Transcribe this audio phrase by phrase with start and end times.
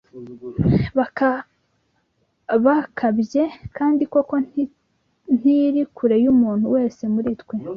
[0.97, 3.43] bakabakabye;
[3.77, 4.35] kandi koko
[5.39, 7.55] ntiri kure y’umuntu wese muri twe